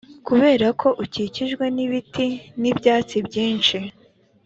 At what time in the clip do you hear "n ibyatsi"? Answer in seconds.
2.61-3.17